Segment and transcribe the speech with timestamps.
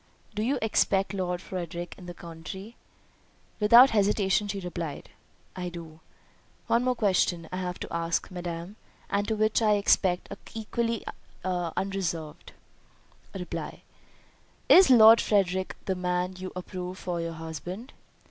[0.33, 2.75] Do you expect Lord Frederick in the country?"
[3.59, 5.09] Without hesitation she replied,
[5.55, 5.99] "I do."
[6.65, 8.77] "One more question I have to ask, madam,
[9.11, 11.05] and to which I expect a reply equally
[11.45, 12.53] unreserved.
[14.67, 17.93] Is Lord Frederick the man you approve for your husband?"